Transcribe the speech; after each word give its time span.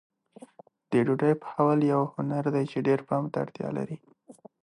د 0.89 0.91
ډوډۍ 1.05 1.33
پخول 1.41 1.79
یو 1.93 2.01
هنر 2.13 2.43
دی 2.55 2.63
چې 2.71 2.77
ډېر 2.87 2.99
پام 3.09 3.23
ته 3.31 3.37
اړتیا 3.43 3.67
لري. 3.77 3.97